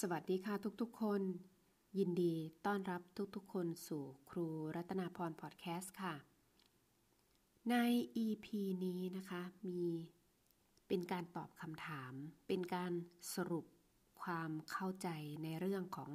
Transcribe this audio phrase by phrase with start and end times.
[0.00, 1.22] สวัสดีค่ะทุกๆคน
[1.98, 2.34] ยินดี
[2.66, 3.02] ต้อนรับ
[3.36, 6.14] ทุกๆคนสู่ครูรัตนาพรพอดแคสต์ค่ะ
[7.70, 7.74] ใน
[8.24, 8.46] EP
[8.84, 9.82] นี้นะคะมี
[10.88, 12.12] เป็นการตอบคำถาม
[12.46, 12.92] เป็นการ
[13.34, 13.66] สรุป
[14.22, 15.08] ความเข้าใจ
[15.42, 16.10] ในเรื่องของ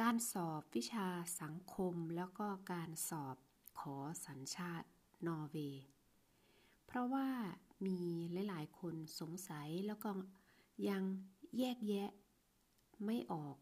[0.00, 1.08] การสอบวิชา
[1.42, 3.36] สังคมแล้วก็การสอบ
[3.78, 3.96] ขอ
[4.26, 4.88] สัญชาติ
[5.26, 5.84] นอร์เวย์
[6.86, 7.28] เพราะว่า
[7.86, 7.98] มี
[8.48, 10.10] หลาย ๆ คนสงสัยแล้วก็
[10.88, 11.02] ยัง
[11.60, 12.10] แยกแยะ
[13.06, 13.56] ไม่ออก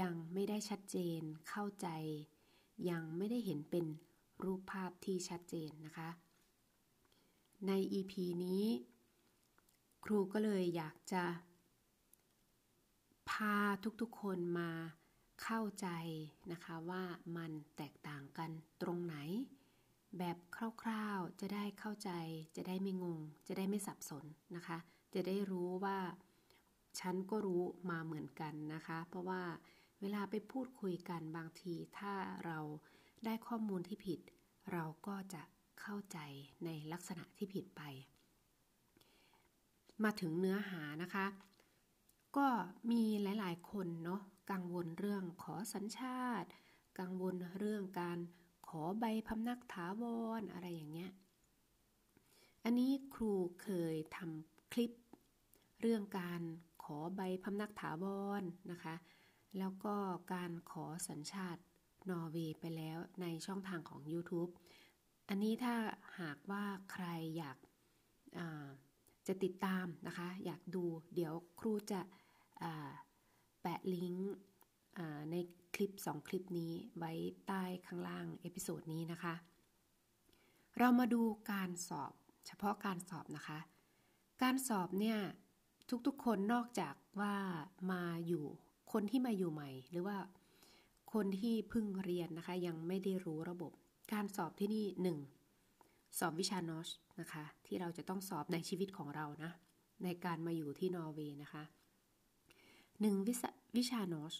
[0.00, 1.88] ยังไม่ได้ชัดเจน เข้าใจ
[2.90, 3.86] ยังไม่ได้เห็นเป็น
[4.44, 6.08] รูปภาพที่ชัดเจนนะคะ
[7.66, 8.12] ใน EP
[8.44, 8.64] นี้
[10.04, 11.24] ครูก็เลยอยากจะ
[13.30, 13.56] พา
[14.00, 14.70] ทุกๆคนมา
[15.42, 15.88] เข้าใจ
[16.52, 17.02] นะคะว่า
[17.36, 18.50] มันแตกต่างกัน
[18.82, 19.16] ตรงไหน
[20.18, 20.36] แบบ
[20.82, 22.10] คร่าวๆจะได้เข้าใจ
[22.56, 24.24] จะได้ไม่งง จะได้ไม่สับสน
[24.56, 24.78] นะคะ
[25.14, 25.98] จะได้รู้ว่า
[27.00, 29.42] ฉันก็รู้มาเหมือนกันนะคะ เพราะว่า
[30.00, 32.58] เวลาไปพูดคุยกันบางที ถ้าเรา
[33.24, 34.20] ได้ข้อมูลที่ผิด
[34.72, 35.42] เราก็จะ
[35.80, 36.18] เข้าใจ
[36.64, 37.82] ในลักษณะที่ผิดไป
[40.04, 41.26] มาถึงเนื้อหานะคะ
[42.36, 42.46] ก็
[42.90, 44.20] มีหลายๆ คนเนาะ
[44.52, 46.48] กังวลเรื่องขอสัญชาติ
[47.00, 48.18] กังวลเรื่องการ
[48.68, 50.02] ขอใบพำนักถาว
[50.40, 51.10] รออะไรอย่างเงี้ย
[52.64, 53.32] อันนี้ครู
[53.62, 54.92] เคยทำคลิป
[55.80, 56.42] เรื่องการ
[56.84, 58.04] ขอใบพำนักถาว
[58.40, 58.94] รนะคะ
[59.58, 59.94] แล้วก็
[60.32, 61.62] การขอสัญชาติ
[62.10, 64.50] นอร์เวย์ไปแล้วในช่องทางของ YouTube
[65.28, 65.74] อันนี้ถ้า
[66.20, 67.58] หากว่าใครอยาก
[69.26, 72.00] จะติดตามนะคะ อยากดูเดี๋ยวครูจะ
[73.60, 74.34] แปะลิงก์
[75.30, 75.36] ใน
[75.74, 77.12] คลิป 2 คลิปนี้ไว้
[77.46, 79.34] ใต้ข้างล่าง episode นี้นะคะ
[80.78, 82.12] เรามาดูการสอบ
[82.46, 83.58] เฉพาะการสอบนะคะ
[84.42, 85.18] การสอบเนี่ย
[86.06, 87.34] ทุกๆ คนนอกจากว่า
[87.92, 88.44] มาอยู่
[88.92, 90.18] คนที่มาอยู่ใหม่ หรือว่า
[91.12, 93.72] คนที่เพิ่งเรียนนะคะ ยังไม่ได้รู้ระบบ
[94.12, 95.18] การสอบที่นี่หนึ่ง
[96.18, 96.88] สอบวิชา norsk
[97.20, 99.50] นะคะ ที่เราจะต้องสอบในชีวิตของเรานะ
[100.04, 101.64] ในการมาอยู่ที่นอร์เวย์นะคะ
[103.00, 103.34] หนึ่งวิ
[103.76, 104.34] วิชานอช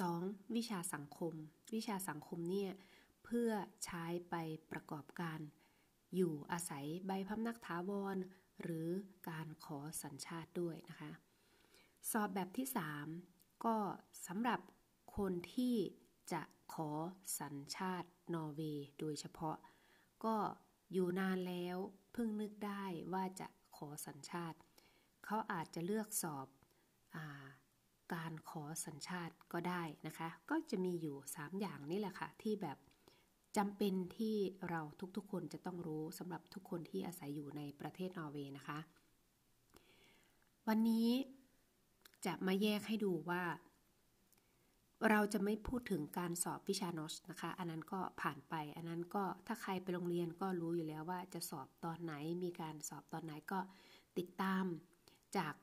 [0.00, 0.20] สอง
[0.56, 1.34] วิชาสังคม
[1.74, 2.70] วิชาสังคมเนี่ย
[3.24, 3.50] เพื่อ
[3.84, 4.34] ใช้ไป
[4.72, 5.40] ประกอบการ
[6.16, 8.16] อยู่อาศัยใบพำนักถาวร
[8.62, 8.88] หรือ
[9.28, 11.10] การขอสัญชาติด้วยนะคะ
[12.10, 12.68] สอบแบบที่
[13.16, 13.76] 3 ก็
[14.26, 14.60] สำหรับ
[15.16, 15.76] คนที่
[16.32, 16.42] จะ
[16.74, 16.90] ขอ
[17.40, 19.56] สัญชาตินอร์เวย์โดยเฉพาะ
[20.24, 20.36] ก็
[20.92, 21.76] อยู่นานแล้ว
[22.12, 24.58] เพิ่งนึกได้ว่าจะขอสัญชาติ
[25.24, 26.46] เขาอาจจะเลือกสอบ
[27.16, 27.26] อา
[28.14, 32.78] การขอสัญชาติก็ได้นะคะ ก็จะมีอยู่ 3 อย่างนี่แหละค่ะ ที่แบบ
[33.58, 34.36] จำเป็นที่
[34.70, 34.80] เรา
[35.16, 38.78] ทุกๆคนจะต้องรู้สำหรับทุกคนที่อาศัยอยู่ในประเทศนอร์เวย์นะคะ
[40.68, 41.08] วันนี้
[42.26, 43.42] จะมาแยกให้ดูว่า
[45.10, 52.12] เราจะไม่พูดถึงการสอบวิชานอชนะคะ อันนั้นก็ผ่านไป อันนั้นก็ถ้าใครไปโรงเรียนก็รู้อยู่แล้วว่าจะสอบตอนไหน
[52.44, 53.58] มีการสอบตอนไหนก็
[54.18, 54.64] ติดตาม
[55.36, 55.54] จาก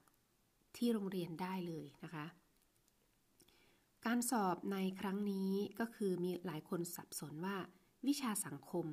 [0.77, 2.25] ที่โรงเรียนได้เลยนะคะ
[4.05, 7.57] การสอบในครั้งนี้ก็คือมีหลายคนสับสนว่า
[8.07, 8.85] วิชาสังคม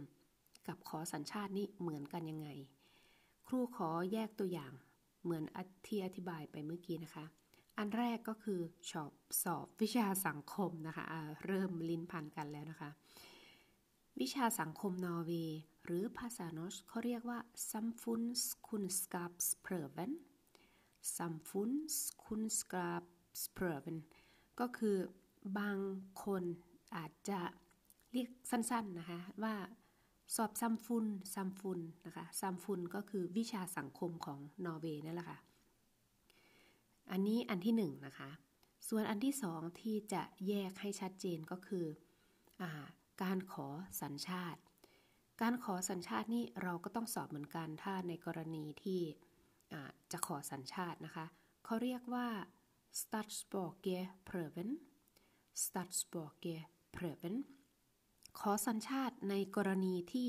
[0.68, 2.48] กับขอสัญชาตินี่เหมือนกันยังไง
[3.46, 4.72] ครูขอแยกตัวอย่าง
[5.22, 5.42] เหมือน
[5.86, 7.24] ที่อธิบายไปเมื่อกี้นะคะ
[7.78, 9.12] อันแรกก็คือสอบ
[9.42, 12.90] สอบวิชาสังคมนะคะะเริ่มลิ้นพันกันแล้วนะคะ
[14.20, 17.38] วิชาสังคมนอร์เวย์หรือภาษานอชเขาเรียกว่า
[17.70, 20.12] samfunnskunskapsprøven
[21.16, 23.96] samfunnskunskapsprøven
[24.60, 24.96] ก็คือ
[25.58, 25.78] บาง
[26.24, 26.44] คน
[26.96, 27.40] อาจจะ
[28.12, 29.54] เรียกสั้นๆนะคะว่า
[30.36, 35.38] สอบซัมฟุนซัมฟุนนะคะซัมฟุนก็คือวิชาสังคมของนอร์เวย์นั่นแหละค่ะ
[37.10, 38.30] อันนี้อันที่หนึ่งนะคะ
[38.88, 41.86] ส่วนอันที่สองที่จะแยกให้ชัดเจนก็คือ
[42.60, 42.62] อ
[43.22, 43.68] การขอ
[44.02, 44.60] สัญชาติ
[45.42, 49.00] การขอสัญชาตินี่เราก็ต้องสอบเหมือนกันถ้าในกรณีที่
[50.12, 51.26] จะขอสัญชาตินะคะ
[51.64, 52.28] เขาเรียกว่า
[53.00, 53.98] s t a t s b o r g e
[54.28, 54.70] prøven
[55.64, 56.56] s t a t s b o r g e
[56.96, 57.36] prøven
[58.38, 60.28] ขอสัญชาติในกรณีที่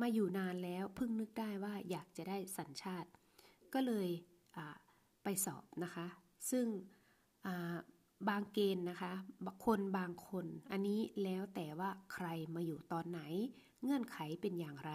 [0.00, 3.08] มาอยู่นานแล้วเพิ่งนึกได้ว่าอยากจะได้สัญชาติ
[3.74, 4.08] ก็เลย
[5.22, 6.06] ไปสอบนะคะ
[6.50, 6.66] ซึ่ง
[8.28, 9.12] บางเกณฑ์นะคะ
[9.66, 13.20] คนบางคน อันนี้แล้วแต่ว่าใครมาอยู่ตอนไหน
[13.82, 14.92] เงื่อนไขเป็นอย่างไร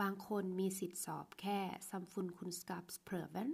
[0.00, 1.58] บางคนมีสิทธิ์สอบแค่
[1.90, 3.50] ซัมฟุนคุณสกับสเพรเวน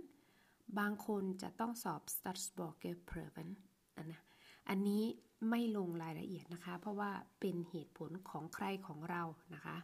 [0.79, 3.49] บางคนจะต้องสอบสตัสบอกเกเพรเวน
[3.97, 4.21] อันนะ
[4.71, 5.05] อันนี้
[5.51, 9.23] ไม่ลงรายละเอียดนะคะ เพราะว่าเป็นเหตุผลของใครของเรา
[9.55, 9.77] นะคะ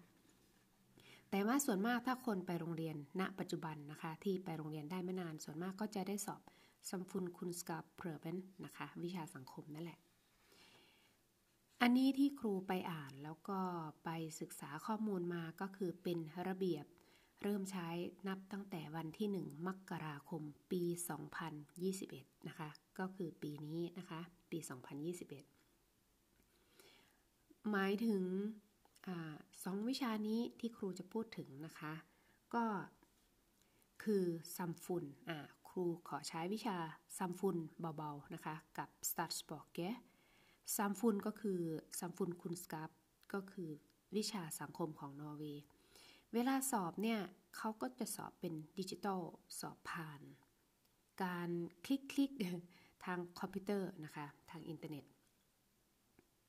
[1.30, 6.42] แต่ว่าส่วนมากถ้าคนไปโรงเรียนณ ปัจจุบันนะคะ ที่ไปโรงเรียนได้ไม่นาน ส่วนมากก็จะได้สอบ
[6.88, 9.98] ซัมฟุนคุณสกาเพรเบนนะคะ วิชาสังคมนั่นแหละ
[11.82, 13.58] อันนี้ที่ครูไปอ่านแล้วก็
[14.04, 14.10] ไป
[14.40, 16.18] ศึกษาข้อมูลมาก็คือเป็น
[16.48, 16.84] ระเบียบ
[17.42, 17.88] เริ่มใช้
[18.28, 20.82] นับตั้งแต่วันที่ 1 มกราคมปี
[21.70, 22.68] 2021 นะคะ
[22.98, 24.58] ก็คือปีนี้นะคะ ปี
[25.64, 28.22] 2021 หมายถึง
[29.06, 29.08] อ
[29.64, 31.92] สองวิชานี้ที่ครูจะพูดถึงนะคะ
[32.54, 32.64] ก็
[34.04, 34.24] คือ
[34.56, 35.38] ซัมฟุนอ่า
[35.68, 36.76] ครูขอใช้วิชา
[37.18, 37.56] ซัมฟุน
[37.96, 39.78] เบาๆนะคะ กับ s t a r s p o r k
[40.76, 41.60] ซัมฟุนก็คือ
[41.98, 42.90] ซัมฟุนคุณสกับ
[43.32, 43.70] ก็คือ
[44.16, 45.64] วิชาสังคมของนอร์เวย์
[46.38, 47.20] เวลาสอบเนี่ย
[47.56, 49.22] เขาก็จะสอบเป็นดิจิตอล
[49.60, 50.20] สอบผ่าน
[51.22, 51.50] การ
[51.84, 52.30] คลิกคลิก
[53.04, 55.04] ทางคอมพิวเตอร์นะคะทางอินเทอร์เน็ต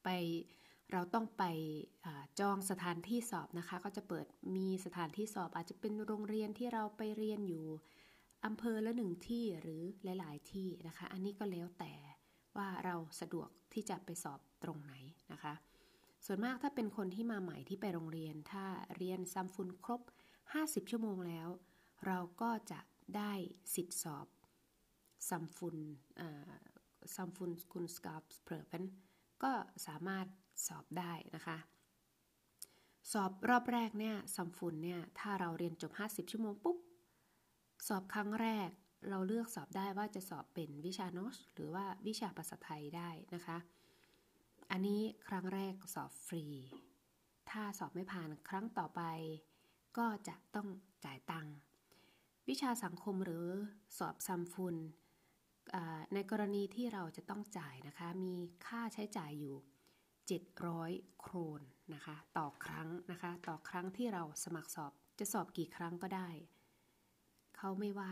[0.04, 0.10] ไป
[0.92, 1.44] เราต้องไป
[2.06, 2.08] อ
[2.40, 4.26] จองสถานที่สอบนะคะ ก็จะเปิด
[4.56, 7.66] มีสถานที่สอบอาจจะเป็นโรงเรียนที่เราไปเรียนอยู่
[8.46, 11.94] อำเภอละหนึ่งที่หรือหลาย ๆ ที่นะคะ อันนี้ก็แล้วแต่
[12.58, 14.94] ว่าเราสะดวกที่จะไปสอบตรงไหน
[15.32, 15.54] นะคะ
[16.30, 18.66] ส่วนมากถ้าเป็นคนที่มาใหม่ที่ไปโรงเรียน ถ้า
[18.98, 20.02] เรียนซัมฟุนครบ
[20.46, 21.48] 50 ชั่วโมงแล้ว
[22.06, 22.80] เราก็จะ
[23.18, 23.34] ได้
[23.74, 24.28] สิทธิสอบ
[25.30, 25.78] ซัมฟุน
[27.16, 28.84] ซัมฟุนคุณสกาปเพร์น
[29.44, 29.52] ก็
[29.88, 30.26] สามารถ
[30.68, 31.58] สอบได้นะคะ
[33.12, 36.78] สอบรอบแรกเนี่ยซัมฟุนเนี่ยถ้าเราเรียนจบ 50 ชั่วโมงปุ๊บ
[37.88, 38.70] สอบครั้งแรก
[39.10, 43.58] เราเลือกสอบได้ว่าจะสอบเป็นวิชาโนสหรือว่าวิชาภาษาไทยได้นะคะ
[44.78, 46.46] อันนี้ครั้งแรกสอบฟรี
[47.50, 49.02] ถ้าสอบไม่ผ่านครั้งต่อไป
[49.98, 50.68] ก็จะต้อง
[51.06, 51.56] จ่ายตังค์
[52.50, 53.48] วิชาสังคมหรือ
[53.98, 54.76] สอบซัมฟุน
[56.14, 58.36] ในกรณีที่เราจะต้องจ่ายนะคะ มี
[58.66, 59.56] ค่าใช้จ่ายอยู่
[60.58, 61.62] 700 โครน
[61.94, 66.30] นะคะ ต่อครั้งนะคะ ต่อครั้งที่เราสมัครสอบจะสอบกี่ครั้งก็ได้
[67.58, 68.12] เขาไม่ว่า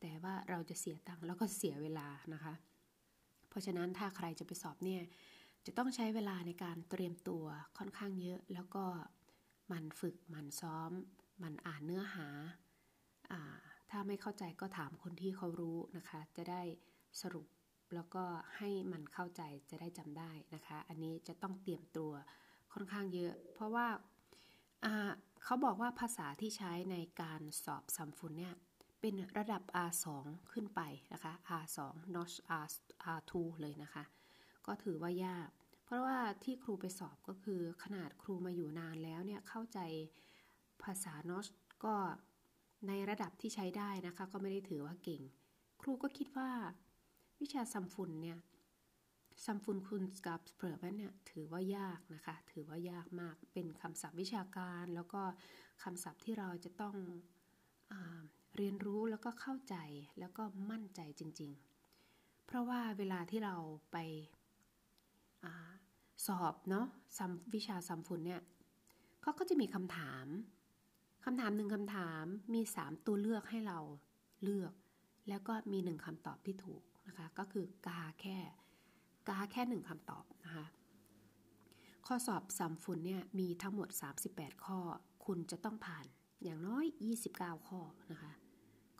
[0.00, 2.54] แต่ว่าเราจะเสียตังค์แล้วก็เสียเวลานะคะ
[3.48, 5.02] เพราะฉะนั้นถ้าใครจะไปสอบเนี่ย
[5.66, 7.44] จะต้องใช้เวลาในการเตรียมตัว
[7.78, 8.84] ค่อนข้างเยอะ แล้วก็
[9.72, 10.90] มันฝึกมันซ้อม
[11.42, 12.28] มันอ่านเนื้อหา
[13.90, 16.62] ถ้าไม่เข้าใจก็ถามคนที่เขารู้นะคะ จะได้
[17.20, 17.46] สรุป
[17.94, 18.24] แล้วก็
[18.56, 22.12] ให้มันเข้าใจจะได้จำได้นะคะ อันนี้จะต้องเตรียมตัว
[22.72, 23.86] ค่อนข้างเยอะ เพราะว่า
[25.44, 28.54] เขาบอกว่าภาษาที่ใช้ในการสอบซัมฟุนเนี่ย
[29.00, 30.06] เป็นระดับ R2
[30.52, 30.80] ขึ้นไป
[31.12, 31.32] นะคะ
[31.62, 31.78] R2
[32.14, 32.66] notch R
[33.16, 34.04] R2 เลยนะคะ
[34.66, 35.48] ก็ถือว่ายาก
[35.84, 39.78] เพราะว่าที่ครูไปสอบก็คือขนาดครูมาอยู่นานแล้วเนี่ยเข้าใจ
[40.82, 41.46] ภาษานอส
[41.84, 41.94] ก็
[42.88, 45.22] ในระดับที่ใช้ได้นะคะ ก็ไม่ได้ถือว่าเก่ง
[45.80, 46.50] ครูก็คิดว่า
[47.40, 48.38] วิชาซัมฟุนเนี่ย
[49.44, 55.22] ซัมฟุนคุณกับเปรเเนี่ยถือว่ายากนะคะ ถือว่ายากมากเป็นคำศัพท์วิชาการ แล้วก็
[55.82, 56.94] คำศัพท์ที่เราจะต้อง
[57.92, 57.94] อ
[58.56, 59.76] เรียนรู้แล้วก็เข้าใจ
[60.18, 61.50] แล้วก็มั่นใจจริง
[61.98, 63.54] ๆ เพราะว่าเวลาที่เรา
[63.92, 63.96] ไป
[66.26, 66.86] สอบเนาะ
[67.16, 68.42] ซัมวิชาซัมฟุนเนี่ย
[69.22, 70.26] เขาก็จะมีคำถาม
[71.24, 72.24] คำถามหนึ่งคำถาม
[72.54, 73.78] มี 3 ตัวเลือกให้เรา
[74.42, 74.72] เลือก
[75.28, 78.38] แล้วก็มีหนึ่งคำตอบที่ถูกนะคะ ก็คือกาแค่
[79.28, 80.66] กาแค่หนึ่งคำตอบนะคะ
[82.06, 83.88] ข้อสอบซัมฟุนเนี่ยมีทั้งหมด
[84.26, 84.78] 38 ข้อ
[85.24, 86.06] คุณจะต้องผ่าน
[86.42, 86.86] อย่างน้อย
[87.26, 87.80] 29 ข้อ
[88.12, 88.32] นะคะ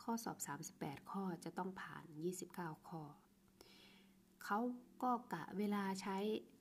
[0.03, 0.38] ข้อสอบ
[0.75, 2.05] 38 ข้อจะต้องผ่าน
[2.45, 3.03] 29 ข้อ
[4.44, 4.59] เขา
[5.02, 6.16] ก็กะเวลาใช้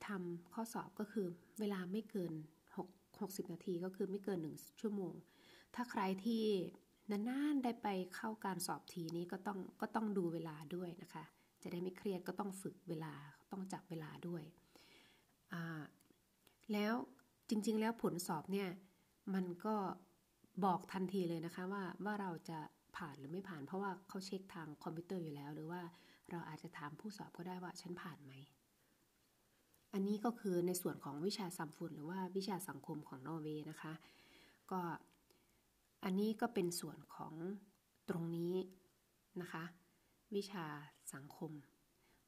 [0.07, 1.27] ทำข้อสอบก็คือ
[1.59, 2.33] เวลาไม่เกิน
[2.77, 5.13] 6 60 นาทีก็คือไม่เกิน 1 ชั่วโมง
[5.75, 6.45] ถ้าใครที่
[7.11, 11.23] นานๆได้ไปเข้าการสอบทีนี้ก็ต้องก็ต้องดูเวลาด้วยนะคะ
[11.63, 13.13] จะได้ไม่เครียดก็ต้องฝึกเวลา
[13.51, 14.43] ต้องจับเวลาด้วย
[16.73, 16.93] แล้ว
[17.49, 18.69] จริง ๆ แล้วผลสอบเนี่ย
[19.33, 19.75] มันก็
[20.65, 22.59] บอกทันทีเลยนะคะว่าว่าเราจะ
[22.97, 25.81] ผ่านหรือไม่ผ่าน เพราะว่าเขาเช็คทางคอมพิวเตอร์อยู่แล้ว หรือว่า
[26.31, 28.33] เราอาจจะถามผู้สอบก็ได้ว่าฉันผ่านไหม
[29.93, 33.93] อันนี้ก็คือในส่วนของวิชา samfunn หรือว่าวิชาสังคมของนอร์เวย์นะคะ
[34.71, 34.81] ก็
[36.03, 37.33] อันนี้ก็เป็นส่วนของ
[38.09, 38.55] ตรงนี้
[39.41, 39.63] นะคะ
[40.35, 40.65] วิชา
[41.13, 41.51] สังคม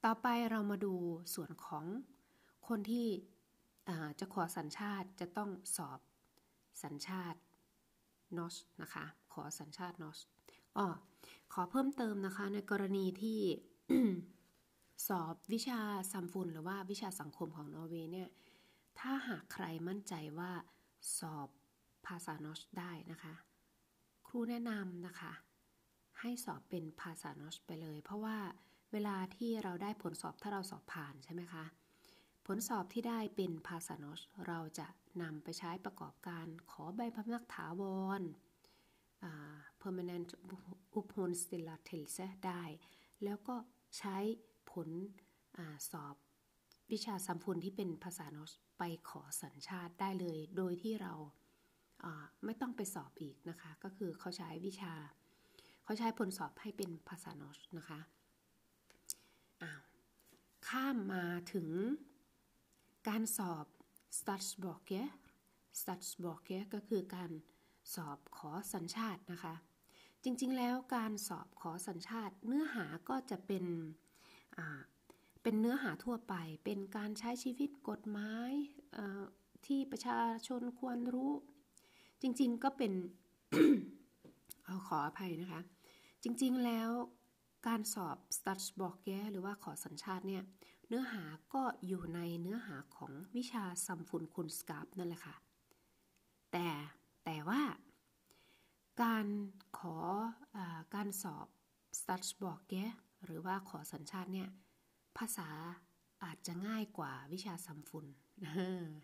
[0.06, 0.94] ต่อไปเรามาดู
[1.36, 1.86] ส่วนของ
[2.68, 3.08] คนที่
[4.20, 6.00] จะขอสัญชาติจะต้องสอบ
[6.84, 7.40] สัญชาติ
[8.38, 10.20] นอสนะคะ ขอสัญชาตินอส
[10.78, 10.88] อ๋อ
[11.54, 13.40] ขอเพิ่มเติมนะคะในกรณีที่
[15.08, 15.80] สอบวิชา
[16.12, 18.30] ซัมฟุนหรือว่าวิชาสังคมของนอร์เวย์เนี่ย
[19.00, 20.52] ถ้าหากใครมั่นใจว่า
[21.20, 21.50] สอบ
[22.08, 23.34] ภาษานอชได้นะคะ
[24.28, 25.34] ครูแนะนำนะคะ
[26.20, 28.38] ให้สอบเป็นภาษานอชไปเลย เพราะว่า
[28.92, 31.64] เวลาที่เราได้ผลสอบถ้าเราสอบผ่านใช่ไหมคะ
[32.46, 34.88] ผลสอบที่ได้เป็นภาษานอชเราจะ
[35.22, 37.84] นำไปใช้ประกอบการขอใบพำนักถาว
[38.20, 38.22] ร
[39.82, 40.30] permanent
[40.98, 42.64] uppehållstillåtelse ได้
[43.26, 43.56] แล้วก็
[43.98, 44.18] ใช้
[44.72, 44.90] ผล
[45.58, 45.60] อ
[45.92, 46.16] สอบ
[46.92, 51.14] วิชาสัมพุนที่เป็นภาษาโนสไปขอสัญชาติได้เลย โดยที่เรา
[52.46, 54.94] ไม่ต้องไปสอบอีกนะคะ ก็คือเขาใช้วิชา
[55.84, 58.00] เขาใช้ผลสอบให้เป็นภาษาโนสนะคะ
[59.62, 59.82] อ้าว
[60.68, 61.70] ข้ามมาถึง
[63.08, 63.66] การสอบ
[64.20, 65.02] s t a t s b o k e
[65.80, 67.32] s t a t s b o k e ก็คือการ
[67.96, 69.54] สอบขอสัญชาตินะคะ
[70.24, 73.66] จริงๆ แล้วการสอบขอสัญชาติเนื้อหาก็จะเป็น
[75.44, 76.34] เป็นเนื้อหาทั่วไป
[76.66, 78.52] เป็นการใช้ชีวิตกฎหมาย
[79.66, 81.32] ที่ประชาชนควรรู้
[82.22, 82.94] จริงๆก็เป็น
[84.66, 85.62] เอาขออภัยนะคะ
[86.24, 86.90] จริงๆแล้ว
[87.68, 90.44] การสอบ s t a t s b o k e หรือว่าขอสัญชาติเนี่ย
[90.88, 95.36] เนื้อหาก็อยู่ในเนื้อหาของวิชาซัมฟุนคุณสกาบนั่นแหละค่ะ
[96.52, 96.68] แต่
[97.26, 97.62] แต่ว่า
[99.02, 99.26] การ
[99.78, 99.96] ขอ
[100.56, 100.58] อ
[100.96, 101.48] การสอบ
[102.00, 102.84] s t a t s b o k e
[103.26, 104.50] หรือว่าขอสัญชาติเนี่ย
[105.18, 105.50] ภาษา
[106.24, 108.06] อาจจะง่ายกว่าวิชาซัมฟุน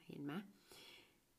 [0.06, 0.34] เห็นไหม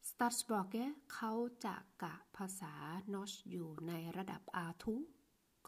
[0.08, 0.74] สตั s สบอกเก
[1.14, 1.32] เขา
[1.64, 2.74] จะกะภาษา
[3.14, 4.84] นอชอยู่ในระดับ R2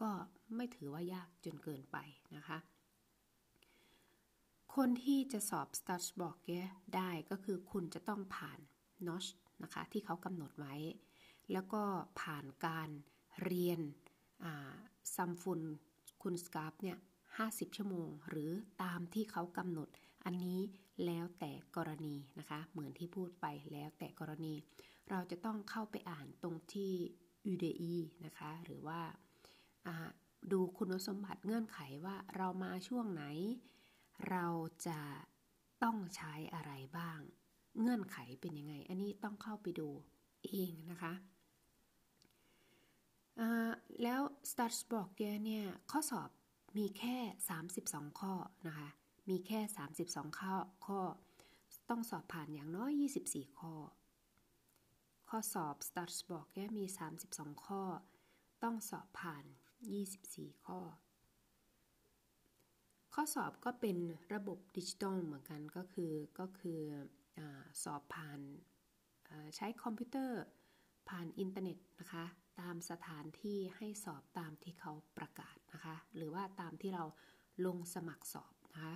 [0.01, 0.11] ก็
[0.55, 1.97] ไม่ถือว่ายากจนเกินไป
[2.35, 2.57] นะคะ
[4.75, 6.49] คนที่จะสอบ s t a t บอกเก
[6.95, 8.59] ได้ก็คือคุณจะต้องผ่าน
[9.07, 9.25] นอช
[9.63, 10.75] นะคะ ที่เขากำหนดไว้
[11.51, 11.83] แล้วก็
[12.19, 12.89] ผ่านการ
[13.43, 13.79] เรียน
[15.15, 15.61] ซัมฟุน
[16.23, 16.97] คุณสกาฟเนี่ย
[17.37, 18.51] 50 ชั่วโมง หรือ
[18.83, 19.89] ตามที่เขากำหนด
[20.25, 20.59] อันนี้
[21.05, 24.53] แล้วแต่กรณีนะคะ เหมือนที่พูดไปแล้วแต่กรณี
[25.09, 26.91] เราจะต้องเข้าไปอ่านตรงที่
[27.51, 27.95] UDE
[28.25, 29.01] นะคะ หรือว่า
[30.51, 33.23] ดูคุณสมบัติเงื่อนไขว่าเรามาช่วงไหน
[34.29, 34.47] เรา
[34.87, 35.01] จะ
[35.83, 37.19] ต้องใช้อะไรบ้าง
[37.79, 39.89] เงื่อนไขเป็นยังไง อันนี้ต้องเข้าไปดู
[40.45, 41.13] เองนะคะ
[44.03, 44.21] แล้ว
[44.51, 45.09] s t a r s b o k
[45.45, 46.29] เนี่ย ข้อสอบ
[46.77, 47.17] มีแค่
[47.67, 48.33] 32 ข้อ
[48.67, 48.89] นะคะ
[49.29, 49.59] มีแค่
[49.99, 50.99] 32 ข้อข้อ
[51.89, 52.91] ต้องสอบผ่านอย่างน้อย
[53.25, 53.73] 24 ข้อ
[55.29, 56.85] ข้อสอบ s t a r s บอกแค่มี
[57.23, 57.81] 32 ข้อ
[58.63, 59.43] ต้องสอบผ่าน
[60.03, 60.79] 24 ข้อ
[63.13, 63.97] ข้อสอบก็เป็น
[64.33, 66.79] ระบบดิจิตอลเหมือนกันก็คือก็คือ
[67.37, 67.39] อ
[67.83, 68.39] สอบผ่าน
[69.55, 70.41] ใช้คอมพิวเตอร์
[71.09, 72.25] ผ่านอินเทอร์เน็ตนะคะ
[72.61, 77.03] ตามสถานที่ให้สอบตามที่เขาประกาศนะคะ หรือว่าตามที่เรา
[77.65, 78.95] ลงสมัครสอบนะคะ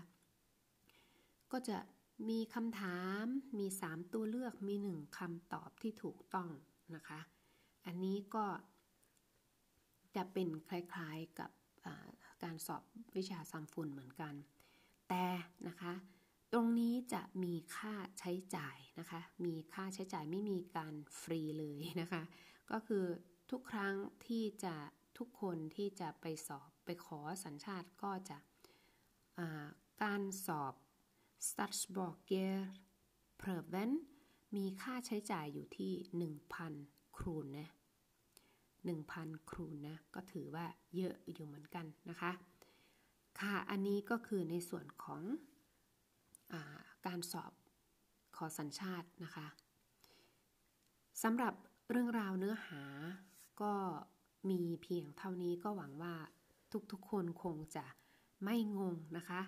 [1.52, 1.78] ก็จะ
[2.30, 3.26] มีคำถาม
[3.60, 6.50] มี 3 ตัวเลือกมี 1คำตอบที่ถูกต้อง
[6.96, 7.20] นะคะ
[7.86, 8.46] อันนี้ก็
[10.16, 11.52] จะเป็นคล้ายๆกับ
[12.44, 12.84] การสอบ
[13.16, 14.34] วิชาซัมฟุนเหมือนกัน
[15.10, 15.26] แต่
[15.68, 15.94] นะคะ
[16.54, 22.22] ตรงนี้จะมีค่าใช้จ่ายนะคะ มีค่าใช้จ่ายไม่มีการฟรีเลยนะคะ
[22.72, 23.06] ก็คือ
[23.52, 23.96] ทุกครั้ง
[24.28, 24.76] ที่จะ
[25.18, 28.38] ทุกคนที่จะไปสอบไปขอสัญชาติก็จะ
[30.04, 30.74] การสอบ
[31.50, 32.58] s t a t s b o r g e r
[33.42, 33.92] p r e v e n
[34.56, 35.92] มีค่าใช้จ่ายอยู่ที่
[36.56, 37.70] 1,000 ครูนนะ
[38.80, 42.32] 1,000 ครูนนะ ก็ถือว่าเยอะอยู่เหมือนกันนะคะ
[43.40, 45.22] ค่ะ อันนี้ก็คือในส่วนของ
[46.52, 46.56] อ
[47.06, 47.54] การสอบ
[48.36, 49.48] ขอสัญชาตินะคะ
[51.24, 51.54] สำหรับ
[51.90, 52.84] เรื่องราวเนื้อหา
[53.62, 53.74] ก็
[54.50, 56.16] มีเพียงเท่านี้ก็หวังว่า
[56.92, 57.86] ทุกๆคนคงจะ
[58.44, 59.42] ไม่งงนะคะ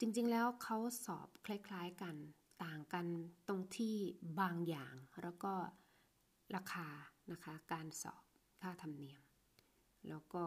[0.00, 2.16] จริงๆแล้วเขาสอบคล้ายๆกัน
[2.64, 3.06] ต่างกัน
[3.48, 3.96] ตรงที่
[4.40, 5.52] บางอย่างแล้วก็
[6.54, 6.88] ราคา
[7.32, 8.22] นะคะการสอบ
[8.60, 9.20] ค่าธรรมเนียม
[10.08, 10.44] แล้วก็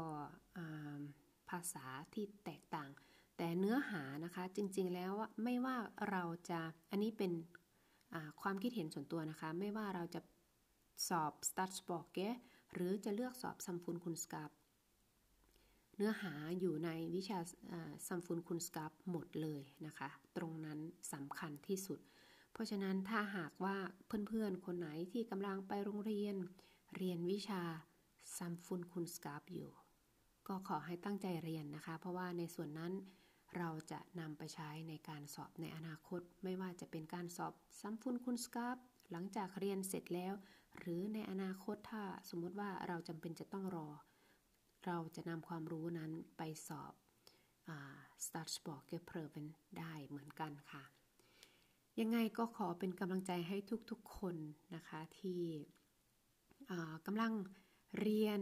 [1.49, 2.89] ภาษาที่แตกต่าง
[3.37, 5.13] แต่เนื้อหานะคะจริงๆแล้ว
[5.43, 5.77] ไม่ว่า
[6.09, 6.59] เราจะ
[6.91, 7.31] อันนี้เป็น
[8.41, 10.21] ความคิดเห็นส่วนตัวนะคะ ไม่ว่าเราจะ
[11.07, 12.27] สอบ s t a t s b o k e
[12.73, 14.51] หรือจะเลือกสอบซัมฟุนคุณสกับ
[15.95, 17.39] เนื้อหาอยู่ในวิชา
[18.07, 20.79] ซัมฟุนคุณสกับหมดเลยนะคะ ตรงนั้น
[21.13, 21.99] สำคัญที่สุด
[22.51, 23.77] เพราะฉะนั้นถ้าหากว่า
[24.27, 26.35] เพื่อนๆ คนไหนที่กำลังไปโรงเรียน
[26.97, 27.63] เรียนวิชา
[28.37, 29.69] ซัมฟุนคุณสกับอยู่
[30.47, 32.93] ก็ขอให้ตั้งใจเรียนนะคะ เพราะว่าในส่วนนั้น
[33.57, 38.77] เราจะนำไปใช้ในการสอบในอนาคต ไม่ว่าจะเป็นการสอบซัมฟุนคุณสกับ
[39.11, 40.33] หลังจากเรียนเสร็จแล้ว
[40.77, 43.87] หรือในอนาคตถ้าสมมติว่าเราจำเป็นจะต้องรอ
[44.85, 46.93] เราจะนำความรู้นั้นไปสอบ
[48.25, 49.45] Start Sport g e p r o v e n
[49.77, 50.83] ได้เหมือนกันค่ะ
[51.99, 53.57] ยังไงก็ขอเป็นกำลังใจให้
[53.89, 54.35] ทุกๆคน
[54.75, 55.41] นะคะที่
[57.05, 57.33] กำลัง
[57.99, 58.41] เรียน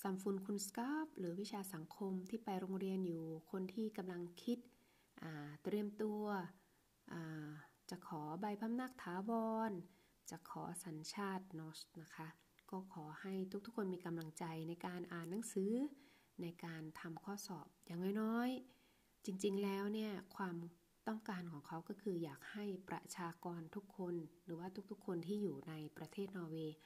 [0.00, 4.58] ซัมฟุนคุณสกาฟหรือวิชาสังคมที่ไปโรงเรียนอยู่คนที่กำลังคิด
[5.62, 6.22] เตรียมตัว
[7.90, 9.30] จะขอใบพำนักถาว
[9.70, 9.72] ร
[10.30, 12.28] จะขอสัญชาตินอสนะคะ
[12.70, 13.32] ก็ขอให้
[13.66, 15.72] ทุกๆคนมีกำลังใจในการอ่านหนังสือ
[16.42, 20.56] ในการทำข้อสอบอย่างน้อยๆ จริงๆแล้วเนี่ยความ
[21.08, 24.14] ต้องการของเขาก็คืออยากให้ประชากรทุกคน
[24.44, 26.76] หรือว่าทุกๆ คนที่อยู่ในประเทศนอร์เวย์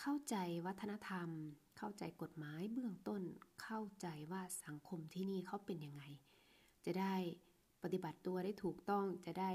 [0.00, 1.28] เข้าใจวัฒนธรรม
[1.76, 3.22] เข้าใจกฎหมายเบื้องต้น
[3.62, 6.02] เข้าใจว่าสังคมที่นี่เขาเป็นยังไง
[6.84, 7.14] จะได้
[7.82, 9.50] ปฏิบัติตัวได้ถูกต้องจะได้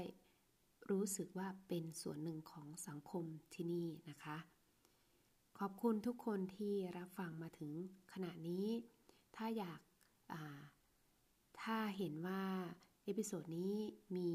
[0.90, 4.36] รู้สึกว่าเป็นส่วนหนึ่งของสังคมที่นี่นะคะ
[5.58, 7.72] ขอบคุณทุกคนที่รับฟังมาถึง
[8.12, 8.66] ขณะนี้
[9.36, 9.80] ถ้าอยาก
[11.62, 12.42] ถ้าเห็นว่า
[13.04, 13.74] episode นี้
[14.16, 14.30] มี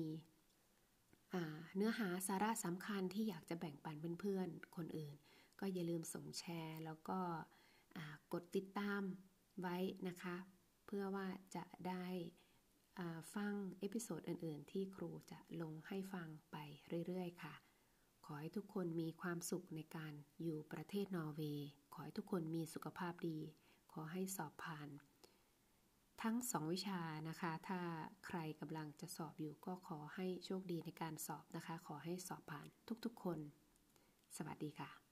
[1.75, 5.13] เนื้อหาสาระสำคัญที่อยากจะแบ่งปันเพื่อนๆ คนอื่น
[5.59, 7.19] ก็อย่าลืมส่งแชร์ แล้วก็
[8.33, 9.01] กดติดตาม
[9.61, 10.35] ไว้นะคะ
[10.85, 12.05] เพื่อว่าจะได้
[13.35, 16.57] ฟังเอพิโซดอื่น ๆ ที่ครูจะลงให้ฟังไป
[17.07, 17.55] เรื่อย ๆ ค่ะ
[18.25, 23.39] ขอให้ทุกคนมีความสุขในการอยู่ประเทศนอร์เวย์ ขอให้ทุกคนมีสุขภาพดี
[23.91, 24.89] ขอให้สอบผ่าน
[26.21, 26.99] ทั้งสองวิชา
[27.29, 27.81] นะคะ ถ้า
[28.25, 32.67] ใครกำลังจะสอบอยู่ก็ขอให้โชคดีในการสอบนะคะ ขอให้สอบผ่าน
[33.05, 33.39] ทุกๆคน
[34.37, 35.04] สวัสดีค่ะ